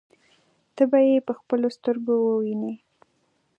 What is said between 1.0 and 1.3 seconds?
يې